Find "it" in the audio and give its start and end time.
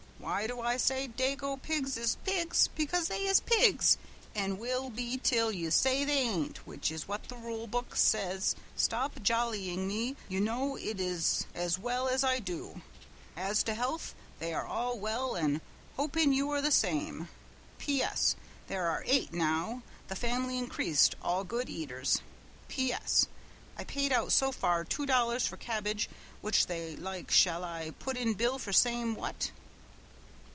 10.77-10.99